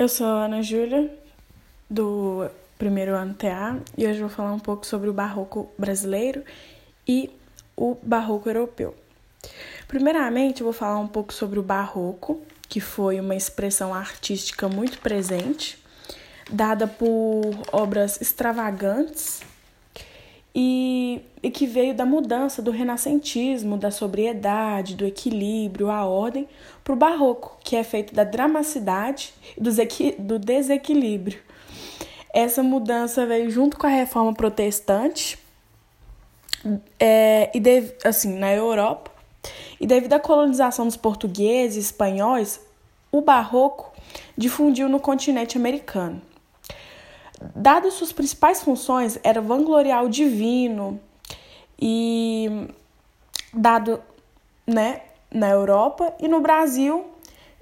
Eu 0.00 0.08
sou 0.08 0.26
a 0.26 0.46
Ana 0.46 0.62
Júlia, 0.62 1.14
do 1.90 2.48
primeiro 2.78 3.14
ano 3.14 3.34
TA, 3.34 3.78
e 3.98 4.06
hoje 4.06 4.18
vou 4.18 4.30
falar 4.30 4.50
um 4.50 4.58
pouco 4.58 4.86
sobre 4.86 5.10
o 5.10 5.12
barroco 5.12 5.70
brasileiro 5.76 6.42
e 7.06 7.28
o 7.76 7.94
barroco 8.02 8.48
europeu. 8.48 8.96
Primeiramente, 9.86 10.62
eu 10.62 10.64
vou 10.64 10.72
falar 10.72 10.98
um 10.98 11.06
pouco 11.06 11.34
sobre 11.34 11.58
o 11.58 11.62
barroco, 11.62 12.40
que 12.66 12.80
foi 12.80 13.20
uma 13.20 13.36
expressão 13.36 13.92
artística 13.92 14.70
muito 14.70 14.98
presente, 15.00 15.78
dada 16.50 16.86
por 16.86 17.42
obras 17.70 18.22
extravagantes 18.22 19.42
e, 20.54 21.22
e 21.42 21.50
que 21.50 21.66
veio 21.66 21.94
da 21.94 22.04
mudança 22.04 22.60
do 22.60 22.70
renascentismo, 22.70 23.76
da 23.76 23.90
sobriedade, 23.90 24.96
do 24.96 25.06
equilíbrio, 25.06 25.90
a 25.90 26.04
ordem, 26.04 26.48
para 26.82 26.92
o 26.92 26.96
barroco, 26.96 27.56
que 27.62 27.76
é 27.76 27.84
feito 27.84 28.14
da 28.14 28.24
dramaticidade 28.24 29.32
e 29.56 30.16
do, 30.18 30.38
desequilíbrio. 30.38 31.38
Essa 32.32 32.62
mudança 32.62 33.26
veio 33.26 33.50
junto 33.50 33.76
com 33.76 33.86
a 33.86 33.90
reforma 33.90 34.32
protestante 34.34 35.38
é, 36.98 37.50
e 37.54 37.60
deve, 37.60 37.94
assim 38.04 38.38
na 38.38 38.52
Europa 38.52 39.10
e 39.80 39.86
devido 39.86 40.12
à 40.12 40.20
colonização 40.20 40.86
dos 40.86 40.96
portugueses 40.96 41.76
e 41.76 41.80
espanhóis, 41.80 42.60
o 43.10 43.22
barroco 43.22 43.92
difundiu 44.36 44.88
no 44.88 45.00
continente 45.00 45.56
americano. 45.56 46.20
Dadas 47.54 47.94
suas 47.94 48.12
principais 48.12 48.62
funções, 48.62 49.18
era 49.22 49.40
vangloriar 49.40 50.04
o 50.04 50.08
divino 50.08 51.00
e 51.80 52.68
dado 53.52 54.02
né, 54.66 55.00
na 55.32 55.48
Europa 55.48 56.12
e 56.20 56.28
no 56.28 56.40
Brasil 56.40 57.06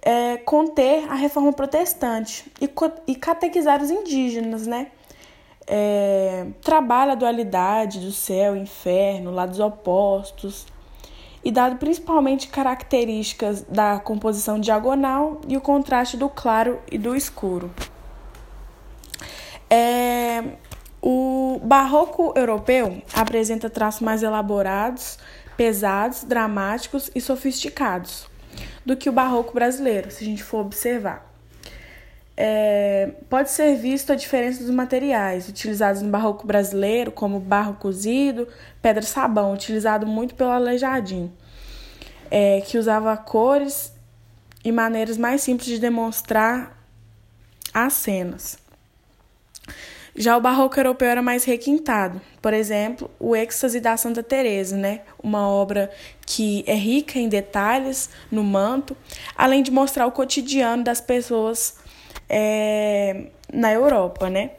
é, 0.03 0.37
conter 0.39 1.09
a 1.11 1.15
reforma 1.15 1.53
protestante 1.53 2.51
e, 2.61 2.71
e 3.07 3.15
catequizar 3.15 3.83
os 3.83 3.91
indígenas, 3.91 4.67
né? 4.67 4.89
É, 5.71 6.47
trabalha 6.63 7.13
a 7.13 7.15
dualidade 7.15 8.01
do 8.01 8.11
céu 8.11 8.57
e 8.57 8.61
inferno, 8.61 9.31
lados 9.31 9.61
opostos, 9.61 10.67
e 11.45 11.51
dado 11.51 11.77
principalmente 11.77 12.49
características 12.49 13.63
da 13.63 14.01
composição 14.01 14.59
diagonal 14.59 15.41
e 15.47 15.57
o 15.57 15.61
contraste 15.61 16.17
do 16.17 16.29
claro 16.29 16.81
e 16.91 16.97
do 16.97 17.15
escuro. 17.15 17.71
É, 19.71 20.43
o 21.03 21.61
barroco 21.63 22.33
europeu 22.37 23.03
apresenta 23.13 23.69
traços 23.69 24.01
mais 24.01 24.23
elaborados, 24.23 25.19
pesados, 25.57 26.25
dramáticos 26.25 27.11
e 27.15 27.21
sofisticados 27.21 28.29
do 28.85 28.97
que 28.97 29.09
o 29.09 29.13
barroco 29.13 29.53
brasileiro, 29.53 30.11
se 30.11 30.25
a 30.25 30.27
gente 30.27 30.43
for 30.43 30.61
observar. 30.61 31.29
É, 32.41 33.11
pode 33.29 33.51
ser 33.51 33.75
visto 33.75 34.13
a 34.13 34.15
diferença 34.15 34.63
dos 34.63 34.71
materiais 34.71 35.49
utilizados 35.49 36.03
no 36.03 36.09
barroco 36.09 36.47
brasileiro, 36.47 37.11
como 37.11 37.41
barro 37.41 37.75
cozido, 37.75 38.47
pedra-sabão, 38.81 39.53
utilizado 39.53 40.07
muito 40.07 40.37
pelo 40.37 40.51
aleijadinho, 40.51 41.33
é, 42.31 42.61
que 42.61 42.79
usava 42.79 43.17
cores 43.17 43.93
e 44.65 44.71
maneiras 44.71 45.19
mais 45.19 45.41
simples 45.41 45.69
de 45.69 45.81
demonstrar 45.81 46.79
as 47.75 47.95
cenas. 47.95 48.68
Já 50.17 50.37
o 50.37 50.41
barroco 50.41 50.79
europeu 50.79 51.09
era 51.09 51.23
mais 51.23 51.45
requintado. 51.45 52.21
Por 52.41 52.53
exemplo, 52.53 53.11
o 53.19 53.37
êxtase 53.37 53.81
da 53.81 53.97
Santa 53.97 54.23
Teresa, 54.23 54.77
né? 54.77 55.01
Uma 55.23 55.49
obra 55.49 55.91
que 56.27 56.65
é 56.67 56.75
rica 56.75 57.19
em 57.19 57.29
detalhes 57.29 58.11
no 58.31 58.43
manto, 58.43 58.97
além 59.37 59.63
de 59.63 59.71
mostrar 59.71 60.07
o 60.07 60.13
cotidiano 60.13 60.83
das 60.83 61.01
pessoas 61.01 61.79
é, 62.29 63.27
na 63.53 63.73
Europa, 63.73 64.29
né? 64.29 64.53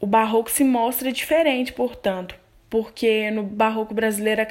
O 0.00 0.06
barroco 0.06 0.50
se 0.50 0.64
mostra 0.64 1.10
diferente, 1.10 1.72
portanto, 1.72 2.34
porque 2.74 3.30
no 3.30 3.44
barroco 3.44 3.94
brasileiro 3.94 4.40
é 4.40 4.44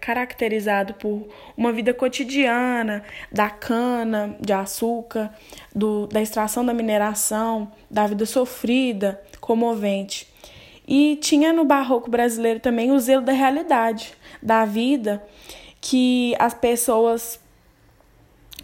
caracterizado 0.00 0.94
por 0.94 1.28
uma 1.54 1.70
vida 1.70 1.92
cotidiana, 1.92 3.04
da 3.30 3.50
cana, 3.50 4.34
de 4.40 4.50
açúcar, 4.50 5.30
do, 5.74 6.06
da 6.06 6.22
extração 6.22 6.64
da 6.64 6.72
mineração, 6.72 7.70
da 7.90 8.06
vida 8.06 8.24
sofrida, 8.24 9.20
comovente. 9.42 10.26
E 10.88 11.16
tinha 11.16 11.52
no 11.52 11.66
barroco 11.66 12.10
brasileiro 12.10 12.60
também 12.60 12.92
o 12.92 12.98
zelo 12.98 13.26
da 13.26 13.32
realidade, 13.32 14.14
da 14.42 14.64
vida, 14.64 15.22
que 15.82 16.34
as 16.38 16.54
pessoas 16.54 17.38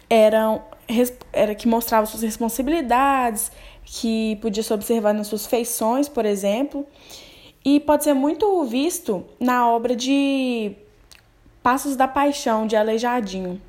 eram 0.09 0.63
era 1.31 1.53
que 1.53 1.67
mostrava 1.67 2.07
suas 2.07 2.23
responsabilidades, 2.23 3.51
que 3.85 4.37
podia 4.37 4.63
se 4.63 4.73
observar 4.73 5.13
nas 5.13 5.27
suas 5.27 5.45
feições, 5.45 6.09
por 6.09 6.25
exemplo, 6.25 6.83
e 7.63 7.79
pode 7.79 8.03
ser 8.03 8.13
muito 8.13 8.63
visto 8.65 9.25
na 9.39 9.69
obra 9.69 9.95
de 9.95 10.73
Passos 11.61 11.95
da 11.95 12.07
Paixão, 12.07 12.65
de 12.65 12.75
Aleijadinho. 12.75 13.61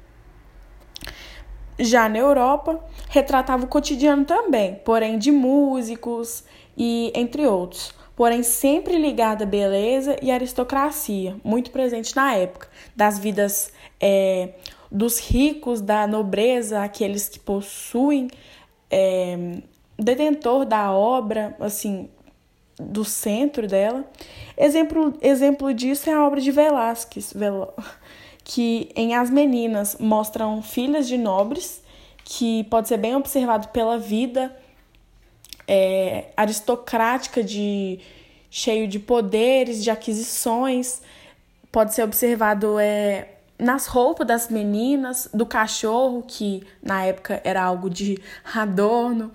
Já 1.78 2.08
na 2.08 2.18
Europa, 2.18 2.84
retratava 3.08 3.64
o 3.64 3.68
cotidiano 3.68 4.24
também, 4.24 4.76
porém 4.84 5.18
de 5.18 5.30
músicos 5.30 6.44
e 6.76 7.12
entre 7.14 7.46
outros, 7.46 7.94
porém 8.16 8.42
sempre 8.42 8.96
ligada 8.98 9.44
à 9.44 9.46
beleza 9.46 10.16
e 10.22 10.30
aristocracia, 10.30 11.36
muito 11.44 11.70
presente 11.70 12.14
na 12.16 12.34
época, 12.34 12.68
das 12.96 13.18
vidas 13.18 13.72
é, 14.00 14.50
dos 14.90 15.18
ricos, 15.18 15.80
da 15.80 16.06
nobreza, 16.06 16.82
aqueles 16.82 17.28
que 17.28 17.38
possuem, 17.38 18.28
é, 18.90 19.58
detentor 19.98 20.64
da 20.64 20.92
obra, 20.92 21.56
assim, 21.60 22.08
do 22.80 23.04
centro 23.04 23.66
dela. 23.66 24.04
Exemplo, 24.56 25.16
exemplo 25.20 25.72
disso 25.74 26.08
é 26.08 26.12
a 26.12 26.24
obra 26.24 26.40
de 26.40 26.50
Velázquez, 26.50 27.32
que 28.44 28.90
em 28.94 29.14
As 29.14 29.30
Meninas 29.30 29.96
mostram 29.98 30.62
filhas 30.62 31.06
de 31.06 31.18
nobres, 31.18 31.82
que 32.24 32.64
pode 32.64 32.88
ser 32.88 32.98
bem 32.98 33.16
observado 33.16 33.68
pela 33.68 33.98
vida 33.98 34.54
é, 35.66 36.26
aristocrática 36.36 37.42
de 37.42 38.00
cheio 38.50 38.88
de 38.88 38.98
poderes, 38.98 39.84
de 39.84 39.90
aquisições, 39.90 41.02
pode 41.70 41.94
ser 41.94 42.02
observado 42.02 42.78
é, 42.78 43.28
nas 43.58 43.86
roupas 43.86 44.26
das 44.26 44.48
meninas, 44.48 45.28
do 45.34 45.44
cachorro, 45.44 46.24
que 46.26 46.66
na 46.82 47.04
época 47.04 47.40
era 47.44 47.62
algo 47.62 47.90
de 47.90 48.18
adorno, 48.54 49.32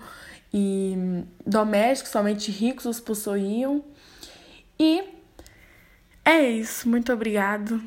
e 0.56 1.24
domésticos, 1.44 2.12
somente 2.12 2.52
ricos 2.52 2.86
os 2.86 3.00
possuíam. 3.00 3.84
E 4.78 5.02
é 6.24 6.48
isso. 6.48 6.88
Muito 6.88 7.12
obrigado. 7.12 7.82